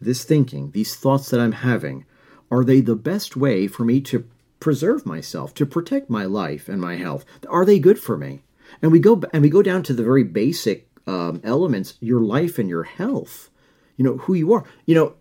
This 0.01 0.23
thinking, 0.23 0.71
these 0.71 0.95
thoughts 0.95 1.29
that 1.29 1.39
I'm 1.39 1.51
having, 1.51 2.05
are 2.51 2.63
they 2.63 2.81
the 2.81 2.95
best 2.95 3.35
way 3.35 3.67
for 3.67 3.83
me 3.83 4.01
to 4.01 4.27
preserve 4.59 5.05
myself, 5.05 5.53
to 5.55 5.65
protect 5.65 6.09
my 6.09 6.25
life 6.25 6.67
and 6.67 6.81
my 6.81 6.95
health? 6.95 7.25
Are 7.49 7.65
they 7.65 7.79
good 7.79 7.99
for 7.99 8.17
me? 8.17 8.41
And 8.81 8.91
we 8.91 8.99
go 8.99 9.21
and 9.33 9.41
we 9.41 9.49
go 9.49 9.61
down 9.61 9.83
to 9.83 9.93
the 9.93 10.03
very 10.03 10.23
basic 10.23 10.89
um, 11.07 11.41
elements: 11.43 11.95
your 11.99 12.21
life 12.21 12.59
and 12.59 12.69
your 12.69 12.83
health. 12.83 13.49
You 13.97 14.05
know 14.05 14.17
who 14.17 14.33
you 14.33 14.53
are. 14.53 14.63
You 14.85 14.95
know 14.95 15.13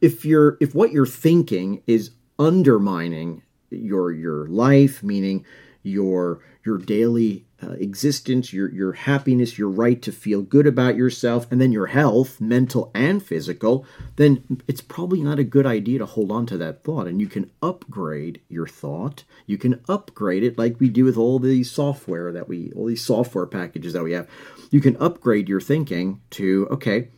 if 0.00 0.24
you're 0.24 0.56
if 0.60 0.74
what 0.74 0.92
you're 0.92 1.06
thinking 1.06 1.82
is 1.86 2.10
undermining 2.38 3.42
your 3.70 4.12
your 4.12 4.46
life, 4.46 5.02
meaning 5.02 5.44
your 5.82 6.40
your 6.64 6.78
daily 6.78 7.46
uh, 7.64 7.72
existence, 7.72 8.52
your 8.52 8.70
your 8.72 8.92
happiness, 8.92 9.58
your 9.58 9.68
right 9.68 10.00
to 10.02 10.12
feel 10.12 10.42
good 10.42 10.66
about 10.66 10.96
yourself, 10.96 11.50
and 11.50 11.60
then 11.60 11.72
your 11.72 11.86
health, 11.86 12.40
mental 12.40 12.90
and 12.94 13.22
physical, 13.22 13.86
then 14.16 14.62
it's 14.68 14.80
probably 14.80 15.22
not 15.22 15.38
a 15.38 15.44
good 15.44 15.66
idea 15.66 15.98
to 15.98 16.06
hold 16.06 16.30
on 16.30 16.46
to 16.46 16.58
that 16.58 16.84
thought. 16.84 17.06
And 17.06 17.20
you 17.20 17.26
can 17.26 17.50
upgrade 17.62 18.40
your 18.48 18.66
thought. 18.66 19.24
You 19.46 19.58
can 19.58 19.80
upgrade 19.88 20.42
it 20.42 20.58
like 20.58 20.80
we 20.80 20.88
do 20.88 21.04
with 21.04 21.16
all 21.16 21.38
the 21.38 21.64
software 21.64 22.32
that 22.32 22.48
we 22.48 22.72
all 22.76 22.86
these 22.86 23.04
software 23.04 23.46
packages 23.46 23.92
that 23.94 24.04
we 24.04 24.12
have. 24.12 24.28
You 24.70 24.80
can 24.80 24.96
upgrade 24.98 25.48
your 25.48 25.60
thinking 25.60 26.20
to 26.30 26.68
okay 26.70 27.08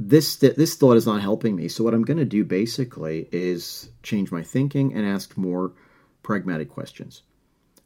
this 0.00 0.36
this 0.36 0.76
thought 0.76 0.96
is 0.96 1.06
not 1.06 1.20
helping 1.20 1.54
me. 1.54 1.68
So 1.68 1.84
what 1.84 1.92
I'm 1.92 2.04
going 2.04 2.18
to 2.18 2.24
do 2.24 2.42
basically 2.42 3.28
is 3.30 3.90
change 4.02 4.32
my 4.32 4.42
thinking 4.42 4.94
and 4.94 5.06
ask 5.06 5.36
more 5.36 5.72
pragmatic 6.22 6.70
questions. 6.70 7.22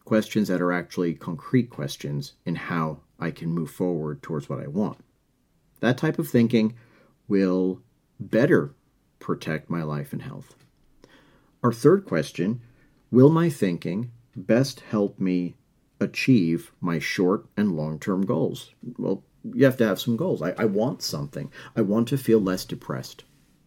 Questions 0.04 0.49
that 0.49 0.61
are 0.61 0.73
actually 0.73 1.14
concrete 1.14 1.70
questions 1.70 2.34
in 2.44 2.56
how 2.56 3.00
I 3.18 3.30
can 3.30 3.49
move 3.49 3.70
forward 3.70 4.23
towards 4.23 4.49
what 4.49 4.61
I 4.61 4.66
want. 4.66 4.99
That 5.80 5.99
type 5.99 6.18
of 6.18 6.28
thinking 6.28 6.75
will 7.26 7.80
better 8.20 8.75
protect 9.18 9.70
my 9.70 9.82
life 9.82 10.12
and 10.12 10.23
health. 10.23 10.54
Our 11.62 11.73
third 11.73 12.04
question, 12.04 12.61
will 13.11 13.30
my 13.30 13.49
thinking 13.49 14.11
best 14.37 14.80
help 14.80 15.18
me 15.18 15.56
achieve 16.00 16.73
my 16.80 16.99
short 16.99 17.46
and 17.56 17.76
long-term 17.76 18.26
goals? 18.26 18.75
Well, 18.99 19.23
you 19.42 19.64
have 19.64 19.76
to 19.78 19.87
have 19.87 20.00
some 20.00 20.16
goals. 20.16 20.42
I, 20.42 20.54
I 20.58 20.64
want 20.64 21.02
something. 21.02 21.50
I 21.76 21.82
want 21.82 22.08
to 22.08 22.18
feel 22.18 22.40
less 22.40 22.64
depressed. 22.64 23.25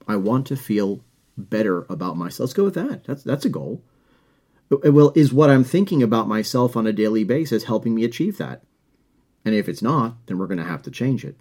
I 0.08 0.16
want 0.16 0.48
to 0.48 0.56
feel 0.56 1.04
better 1.38 1.86
about 1.90 2.18
myself. 2.18 2.48
Let's 2.48 2.54
go 2.54 2.64
with 2.66 2.74
that. 2.76 3.04
That's 3.06 3.24
that's 3.24 3.46
a 3.46 3.50
goal. 3.50 3.84
Uh, 4.72 4.92
well, 4.92 5.12
is 5.16 5.34
what 5.34 5.50
I'm 5.50 5.64
thinking 5.64 6.04
about 6.04 6.28
myself 6.28 6.76
on 6.76 6.88
a 6.88 6.94
daily 6.94 7.24
basis 7.24 7.66
helping 7.66 7.96
me 7.96 8.04
achieve 8.04 8.38
that? 8.38 8.64
And 9.46 9.56
if 9.56 9.70
it's 9.70 9.82
not, 9.82 10.26
then 10.26 10.38
we're 10.38 10.48
going 10.48 10.58
to 10.58 10.64
have 10.64 10.84
to 10.84 10.92
change 10.92 11.24
it. 11.24 11.38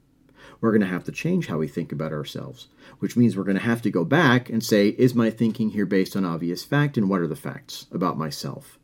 We're 0.61 0.71
going 0.71 0.83
to 0.83 0.87
have 0.87 1.05
to 1.05 1.13
change 1.13 1.49
how 1.49 1.59
we 1.59 1.69
think 1.69 1.93
about 1.93 2.13
ourselves, 2.13 2.69
which 3.01 3.17
means 3.17 3.37
we're 3.37 3.45
going 3.45 3.59
to 3.59 3.63
have 3.63 3.83
to 3.83 3.91
go 3.91 4.05
back 4.05 4.49
and 4.49 4.65
say, 4.65 4.89
is 4.91 5.15
my 5.15 5.31
thinking 5.31 5.71
here 5.71 5.87
based 5.87 6.17
on 6.17 6.25
obvious 6.25 6.65
fact 6.65 6.97
and 6.97 7.11
what 7.11 7.21
are 7.21 7.27
the 7.27 7.37
facts 7.37 7.87
about 7.93 8.17
myself? 8.17 8.79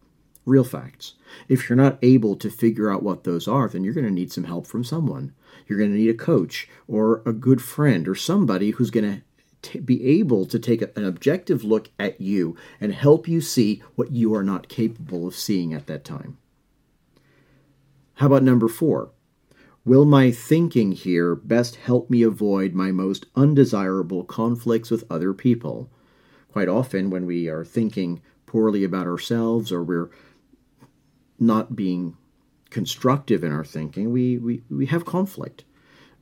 Real 0.44 0.64
facts. 0.64 1.14
If 1.49 1.68
you're 1.68 1.76
not 1.76 1.99
able 2.02 2.34
to 2.37 2.50
figure 2.50 2.90
out 2.90 3.02
what 3.02 3.25
those 3.25 3.46
are, 3.46 3.68
then 3.68 3.84
you're 3.84 3.94
going 3.94 4.06
to 4.06 4.12
need 4.12 4.32
some 4.32 4.44
help 4.44 4.66
from 4.66 4.82
someone. 4.82 5.34
You're 5.66 5.78
going 5.78 5.92
to 5.92 5.96
need 5.96 6.11
a 6.11 6.14
coach 6.14 6.68
or 6.88 7.22
a 7.25 7.32
good 7.32 7.62
friend 7.62 8.08
or 8.08 8.16
somebody 8.16 8.70
who's 8.70 8.90
going 8.90 9.11
to 9.11 9.22
be 9.85 10.04
able 10.19 10.47
to 10.47 10.59
take 10.59 10.83
an 10.83 11.04
objective 11.04 11.64
look 11.64 11.90
at 11.99 12.21
you 12.21 12.57
and 12.81 12.92
help 12.92 13.28
you 13.28 13.40
see 13.40 13.83
what 13.95 14.11
you 14.11 14.35
are 14.35 14.42
not 14.42 14.69
capable 14.69 15.26
of 15.26 15.35
seeing 15.35 15.73
at 15.73 15.87
that 15.87 16.04
time. 16.04 16.38
How 18.14 18.26
about 18.26 18.42
number 18.42 18.69
four? 18.69 19.11
Will 19.85 20.04
my 20.04 20.31
thinking 20.31 20.92
here 20.92 21.35
best 21.35 21.76
help 21.76 22.09
me 22.09 22.23
avoid 22.23 22.73
my 22.73 22.92
most 22.92 23.26
undesirable 23.35 24.23
conflicts 24.23 24.90
with 24.90 25.04
other 25.11 25.33
people? 25.33 25.90
Quite 26.52 26.69
often, 26.69 27.11
when 27.11 27.26
we 27.26 27.49
are 27.49 27.64
thinking 27.64 28.23
poorly 28.47 28.85
about 28.85 29.07
ourselves 29.07 29.73
or 29.73 29.83
we're 29.83 30.11
not 31.38 31.75
being 31.75 32.16
constructive 32.71 33.42
in 33.42 33.50
our 33.50 33.64
thinking, 33.64 34.12
we, 34.12 34.38
we, 34.38 34.62
we 34.71 34.87
have 34.87 35.04
conflict. 35.04 35.64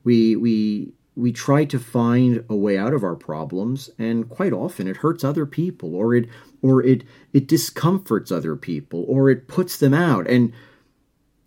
We, 0.03 0.35
we, 0.35 0.93
we 1.15 1.31
try 1.31 1.65
to 1.65 1.79
find 1.79 2.43
a 2.49 2.55
way 2.55 2.77
out 2.77 2.93
of 2.93 3.03
our 3.03 3.15
problems, 3.15 3.89
and 3.99 4.29
quite 4.29 4.53
often 4.53 4.87
it 4.87 4.97
hurts 4.97 5.23
other 5.23 5.45
people, 5.45 5.95
or 5.95 6.15
it, 6.15 6.29
or 6.61 6.83
it, 6.83 7.03
it 7.33 7.47
discomforts 7.47 8.31
other 8.31 8.55
people, 8.55 9.03
or 9.07 9.29
it 9.29 9.47
puts 9.47 9.77
them 9.77 9.93
out, 9.93 10.27
and 10.27 10.53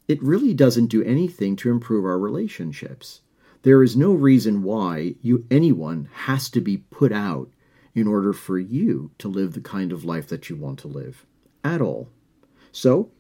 it 0.07 0.23
really 0.23 0.53
doesn't 0.53 0.89
do 0.89 1.03
anything 1.05 1.57
to 1.57 1.71
improve 1.71 2.05
our 2.05 2.19
relationships. 2.19 3.21
There 3.63 3.83
is 3.83 3.97
no 3.97 4.13
reason 4.13 4.63
why 4.63 5.15
you 5.23 5.47
anyone 5.51 6.11
has 6.13 6.51
to 6.51 6.61
be 6.61 6.77
put 6.77 7.13
out 7.13 7.49
in 7.95 8.07
order 8.07 8.35
for 8.35 8.59
you 8.59 9.13
to 9.19 9.29
live 9.29 9.55
the 9.55 9.61
kind 9.61 9.93
of 9.93 10.05
life 10.05 10.29
that 10.29 10.51
you 10.51 10.57
want 10.57 10.79
to 10.81 10.89
live 10.89 11.25
at 11.63 11.81
all. 11.81 12.11
So, 12.73 13.11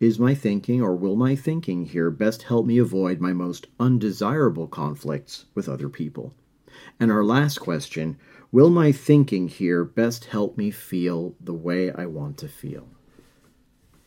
is 0.00 0.18
my 0.18 0.34
thinking 0.34 0.80
or 0.80 0.94
will 0.94 1.16
my 1.16 1.34
thinking 1.34 1.86
here 1.86 2.10
best 2.10 2.44
help 2.44 2.66
me 2.66 2.78
avoid 2.78 3.20
my 3.20 3.32
most 3.32 3.66
undesirable 3.80 4.66
conflicts 4.66 5.46
with 5.54 5.68
other 5.68 5.88
people? 5.88 6.34
And 7.00 7.10
our 7.10 7.24
last 7.24 7.58
question 7.58 8.18
Will 8.50 8.70
my 8.70 8.92
thinking 8.92 9.48
here 9.48 9.84
best 9.84 10.26
help 10.26 10.56
me 10.56 10.70
feel 10.70 11.34
the 11.38 11.52
way 11.52 11.92
I 11.92 12.06
want 12.06 12.38
to 12.38 12.48
feel? 12.48 12.88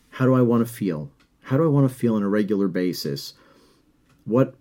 How 0.09 0.25
do 0.25 0.33
I 0.33 0.41
want 0.41 0.65
to 0.65 0.73
feel? 0.73 1.11
How 1.43 1.57
do 1.57 1.63
I 1.63 1.67
want 1.67 1.87
to 1.87 1.95
feel 1.95 2.15
on 2.15 2.23
a 2.23 2.29
regular 2.29 2.67
basis? 2.67 3.33
What 4.25 4.55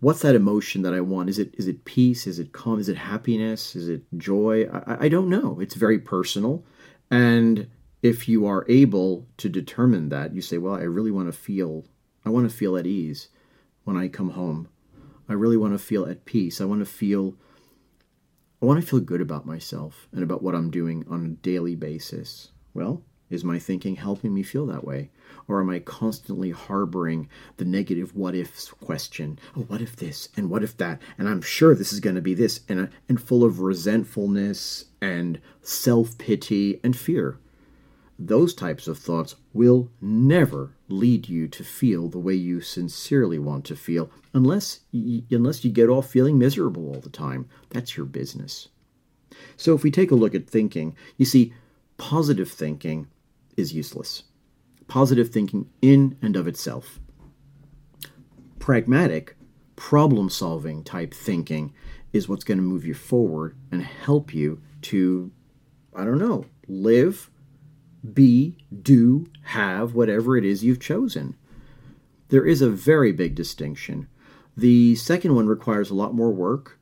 what's 0.00 0.22
that 0.22 0.34
emotion 0.34 0.82
that 0.82 0.94
I 0.94 1.00
want? 1.00 1.28
Is 1.28 1.38
it 1.38 1.54
is 1.58 1.68
it 1.68 1.84
peace? 1.84 2.26
Is 2.26 2.38
it 2.38 2.52
calm? 2.52 2.78
Is 2.78 2.88
it 2.88 2.96
happiness? 2.96 3.76
Is 3.76 3.88
it 3.88 4.02
joy? 4.16 4.66
I, 4.66 5.04
I 5.04 5.08
don't 5.08 5.28
know. 5.28 5.60
It's 5.60 5.74
very 5.74 5.98
personal, 5.98 6.64
and 7.10 7.68
if 8.02 8.28
you 8.28 8.46
are 8.46 8.64
able 8.68 9.26
to 9.36 9.48
determine 9.48 10.08
that, 10.08 10.34
you 10.34 10.40
say, 10.40 10.58
well, 10.58 10.74
I 10.74 10.82
really 10.82 11.10
want 11.10 11.28
to 11.28 11.38
feel, 11.38 11.84
I 12.24 12.30
want 12.30 12.50
to 12.50 12.56
feel 12.56 12.76
at 12.76 12.86
ease 12.86 13.28
when 13.84 13.96
I 13.96 14.08
come 14.08 14.30
home. 14.30 14.68
I 15.28 15.34
really 15.34 15.56
want 15.56 15.74
to 15.74 15.78
feel 15.78 16.06
at 16.06 16.24
peace. 16.24 16.60
I 16.60 16.64
want 16.64 16.80
to 16.80 16.86
feel, 16.86 17.34
I 18.60 18.66
want 18.66 18.80
to 18.80 18.86
feel 18.86 19.00
good 19.00 19.20
about 19.20 19.46
myself 19.46 20.08
and 20.12 20.22
about 20.22 20.42
what 20.42 20.54
I'm 20.54 20.70
doing 20.70 21.04
on 21.08 21.24
a 21.24 21.28
daily 21.28 21.76
basis. 21.76 22.52
Well, 22.72 23.02
is 23.28 23.44
my 23.44 23.58
thinking 23.58 23.96
helping 23.96 24.34
me 24.34 24.42
feel 24.42 24.66
that 24.66 24.84
way? 24.84 25.10
Or 25.46 25.60
am 25.60 25.70
I 25.70 25.78
constantly 25.78 26.50
harboring 26.50 27.28
the 27.58 27.64
negative 27.64 28.16
what 28.16 28.34
ifs 28.34 28.70
question? 28.70 29.38
Oh, 29.56 29.60
what 29.62 29.80
if 29.80 29.94
this 29.94 30.30
and 30.36 30.50
what 30.50 30.64
if 30.64 30.76
that? 30.78 31.00
And 31.16 31.28
I'm 31.28 31.42
sure 31.42 31.74
this 31.74 31.92
is 31.92 32.00
going 32.00 32.16
to 32.16 32.22
be 32.22 32.34
this, 32.34 32.60
and, 32.68 32.88
and 33.08 33.22
full 33.22 33.44
of 33.44 33.60
resentfulness 33.60 34.86
and 35.00 35.40
self 35.62 36.18
pity 36.18 36.80
and 36.82 36.96
fear 36.96 37.38
those 38.20 38.52
types 38.52 38.86
of 38.86 38.98
thoughts 38.98 39.34
will 39.54 39.90
never 40.00 40.72
lead 40.88 41.28
you 41.28 41.48
to 41.48 41.64
feel 41.64 42.08
the 42.08 42.18
way 42.18 42.34
you 42.34 42.60
sincerely 42.60 43.38
want 43.38 43.64
to 43.64 43.74
feel 43.74 44.10
unless 44.34 44.80
unless 44.92 45.64
you 45.64 45.70
get 45.70 45.88
off 45.88 46.10
feeling 46.10 46.38
miserable 46.38 46.88
all 46.88 47.00
the 47.00 47.08
time. 47.08 47.48
That's 47.70 47.96
your 47.96 48.04
business. 48.04 48.68
So 49.56 49.74
if 49.74 49.82
we 49.82 49.90
take 49.90 50.10
a 50.10 50.16
look 50.16 50.34
at 50.34 50.48
thinking 50.48 50.94
you 51.16 51.24
see 51.24 51.54
positive 51.96 52.50
thinking 52.50 53.08
is 53.56 53.72
useless. 53.72 54.24
Positive 54.86 55.30
thinking 55.30 55.70
in 55.80 56.18
and 56.20 56.36
of 56.36 56.46
itself. 56.46 57.00
Pragmatic 58.58 59.36
problem 59.76 60.28
solving 60.28 60.84
type 60.84 61.14
thinking 61.14 61.72
is 62.12 62.28
what's 62.28 62.44
going 62.44 62.58
to 62.58 62.62
move 62.62 62.84
you 62.84 62.92
forward 62.92 63.56
and 63.72 63.82
help 63.82 64.34
you 64.34 64.60
to 64.82 65.32
i 65.94 66.04
don't 66.04 66.18
know 66.18 66.44
live 66.68 67.29
be, 68.14 68.56
do, 68.82 69.26
have 69.42 69.94
whatever 69.94 70.36
it 70.36 70.44
is 70.44 70.64
you've 70.64 70.80
chosen. 70.80 71.36
There 72.28 72.46
is 72.46 72.62
a 72.62 72.70
very 72.70 73.12
big 73.12 73.34
distinction. 73.34 74.08
The 74.56 74.94
second 74.96 75.34
one 75.34 75.46
requires 75.46 75.90
a 75.90 75.94
lot 75.94 76.14
more 76.14 76.30
work. 76.30 76.78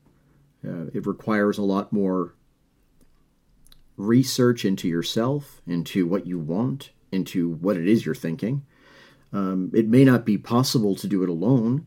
Uh, 0.65 0.87
it 0.93 1.07
requires 1.07 1.57
a 1.57 1.63
lot 1.63 1.91
more 1.91 2.35
research 3.97 4.65
into 4.65 4.87
yourself, 4.87 5.61
into 5.67 6.05
what 6.05 6.25
you 6.25 6.39
want, 6.39 6.91
into 7.11 7.49
what 7.55 7.77
it 7.77 7.87
is 7.87 8.05
you're 8.05 8.15
thinking. 8.15 8.65
Um, 9.31 9.71
it 9.73 9.87
may 9.87 10.03
not 10.03 10.25
be 10.25 10.37
possible 10.37 10.95
to 10.95 11.07
do 11.07 11.23
it 11.23 11.29
alone. 11.29 11.85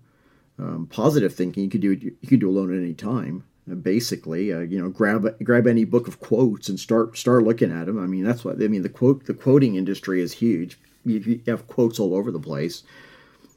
Um, 0.58 0.86
positive 0.86 1.34
thinking 1.34 1.64
you 1.64 1.70
could 1.70 1.80
do 1.80 1.92
it. 1.92 2.02
You 2.02 2.28
could 2.28 2.40
do 2.40 2.50
alone 2.50 2.72
at 2.72 2.78
any 2.78 2.94
time 2.94 3.44
basically 3.82 4.52
uh, 4.52 4.60
you 4.60 4.80
know 4.82 4.88
grab 4.88 5.36
grab 5.44 5.66
any 5.66 5.84
book 5.84 6.08
of 6.08 6.18
quotes 6.18 6.68
and 6.68 6.80
start 6.80 7.16
start 7.16 7.44
looking 7.44 7.70
at 7.70 7.86
them 7.86 8.02
i 8.02 8.06
mean 8.06 8.24
that's 8.24 8.44
what 8.44 8.60
i 8.60 8.66
mean 8.66 8.82
the 8.82 8.88
quote 8.88 9.26
the 9.26 9.34
quoting 9.34 9.76
industry 9.76 10.20
is 10.20 10.32
huge. 10.32 10.78
You, 11.04 11.18
you 11.18 11.42
have 11.46 11.66
quotes 11.66 11.98
all 11.98 12.14
over 12.14 12.30
the 12.30 12.40
place. 12.40 12.82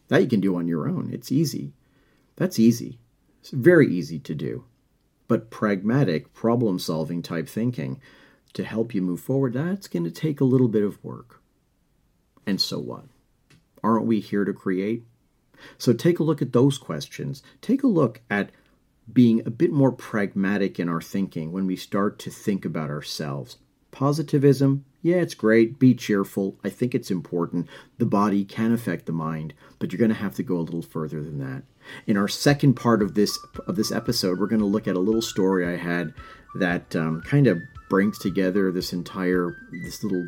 That 0.07 0.21
you 0.21 0.27
can 0.27 0.39
do 0.39 0.55
on 0.55 0.67
your 0.67 0.87
own. 0.87 1.09
It's 1.11 1.31
easy. 1.31 1.73
That's 2.35 2.59
easy. 2.59 2.99
It's 3.39 3.49
very 3.51 3.87
easy 3.87 4.19
to 4.19 4.35
do. 4.35 4.65
But 5.27 5.49
pragmatic 5.49 6.33
problem 6.33 6.77
solving 6.79 7.21
type 7.21 7.47
thinking 7.47 7.99
to 8.53 8.63
help 8.63 8.93
you 8.93 9.01
move 9.01 9.19
forward 9.19 9.53
that's 9.53 9.87
going 9.87 10.03
to 10.03 10.11
take 10.11 10.39
a 10.39 10.45
little 10.45 10.67
bit 10.67 10.83
of 10.83 11.03
work. 11.03 11.41
And 12.45 12.61
so 12.61 12.79
what? 12.79 13.05
Aren't 13.83 14.05
we 14.05 14.19
here 14.19 14.45
to 14.45 14.53
create? 14.53 15.03
So 15.77 15.93
take 15.93 16.19
a 16.19 16.23
look 16.23 16.41
at 16.41 16.53
those 16.53 16.77
questions. 16.77 17.41
Take 17.61 17.83
a 17.83 17.87
look 17.87 18.21
at 18.29 18.51
being 19.11 19.41
a 19.45 19.51
bit 19.51 19.71
more 19.71 19.91
pragmatic 19.91 20.79
in 20.79 20.89
our 20.89 21.01
thinking 21.01 21.51
when 21.51 21.67
we 21.67 21.75
start 21.75 22.19
to 22.19 22.29
think 22.29 22.65
about 22.65 22.89
ourselves. 22.89 23.57
Positivism, 23.91 24.83
yeah, 25.05 25.17
it's 25.17 25.35
great. 25.35 25.77
Be 25.77 25.93
cheerful. 25.93 26.57
I 26.63 26.69
think 26.69 26.95
it's 26.95 27.11
important. 27.11 27.67
The 27.99 28.07
body 28.07 28.43
can 28.43 28.73
affect 28.73 29.05
the 29.05 29.11
mind, 29.11 29.53
but 29.77 29.91
you're 29.91 29.99
going 29.99 30.09
to 30.09 30.15
have 30.15 30.33
to 30.35 30.43
go 30.43 30.57
a 30.57 30.65
little 30.65 30.81
further 30.81 31.21
than 31.21 31.37
that. 31.37 31.61
In 32.07 32.17
our 32.17 32.27
second 32.27 32.73
part 32.73 33.03
of 33.03 33.13
this 33.13 33.37
of 33.67 33.75
this 33.75 33.91
episode, 33.91 34.39
we're 34.39 34.47
going 34.47 34.61
to 34.61 34.65
look 34.65 34.87
at 34.87 34.95
a 34.95 34.99
little 34.99 35.21
story 35.21 35.67
I 35.67 35.77
had 35.77 36.11
that 36.55 36.95
um, 36.95 37.21
kind 37.21 37.45
of 37.45 37.59
brings 37.87 38.17
together 38.17 38.71
this 38.71 38.93
entire 38.93 39.55
this 39.83 40.03
little 40.03 40.27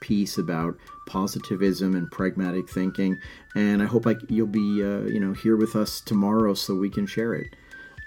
piece 0.00 0.38
about 0.38 0.76
positivism 1.08 1.96
and 1.96 2.10
pragmatic 2.10 2.70
thinking. 2.70 3.18
And 3.56 3.82
I 3.82 3.86
hope 3.86 4.06
I, 4.06 4.14
you'll 4.28 4.46
be 4.46 4.84
uh, 4.84 5.00
you 5.00 5.18
know 5.18 5.32
here 5.32 5.56
with 5.56 5.74
us 5.74 6.00
tomorrow 6.00 6.54
so 6.54 6.76
we 6.76 6.90
can 6.90 7.06
share 7.06 7.34
it. 7.34 7.56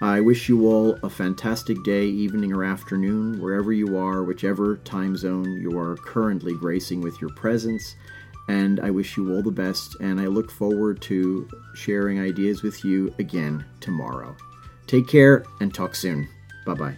I 0.00 0.20
wish 0.20 0.48
you 0.48 0.66
all 0.66 0.98
a 1.02 1.08
fantastic 1.08 1.82
day, 1.82 2.04
evening, 2.04 2.52
or 2.52 2.64
afternoon, 2.64 3.40
wherever 3.40 3.72
you 3.72 3.96
are, 3.96 4.22
whichever 4.22 4.76
time 4.78 5.16
zone 5.16 5.50
you 5.60 5.78
are 5.78 5.96
currently 5.96 6.54
gracing 6.54 7.00
with 7.00 7.18
your 7.20 7.30
presence. 7.30 7.96
And 8.48 8.78
I 8.78 8.90
wish 8.90 9.16
you 9.16 9.32
all 9.32 9.42
the 9.42 9.50
best, 9.50 9.96
and 10.00 10.20
I 10.20 10.26
look 10.26 10.50
forward 10.50 11.00
to 11.02 11.48
sharing 11.74 12.20
ideas 12.20 12.62
with 12.62 12.84
you 12.84 13.12
again 13.18 13.64
tomorrow. 13.80 14.36
Take 14.86 15.08
care 15.08 15.44
and 15.60 15.74
talk 15.74 15.94
soon. 15.94 16.28
Bye 16.64 16.74
bye. 16.74 16.96